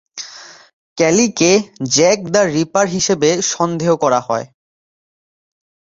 [0.97, 1.51] কেলিকে
[1.91, 4.45] Jack the Ripper হিসেবে সন্দেহ করা হয়।